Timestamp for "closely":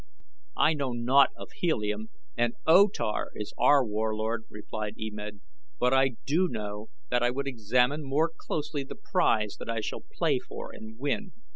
8.35-8.83